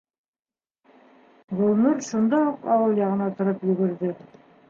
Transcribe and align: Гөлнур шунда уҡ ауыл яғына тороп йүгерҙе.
Гөлнур 1.59 2.01
шунда 2.07 2.39
уҡ 2.53 2.65
ауыл 2.77 2.97
яғына 3.03 3.31
тороп 3.41 3.67
йүгерҙе. 3.69 4.13